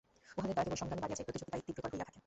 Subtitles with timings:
[0.37, 2.19] উহাদের দ্বারা কেবল সংগ্রামই বাড়িয়া যায়, প্রতিযোগিতাই তীব্রতর হইয়া থাকে।